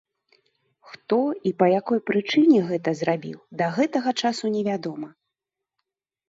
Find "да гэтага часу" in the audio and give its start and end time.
3.61-4.45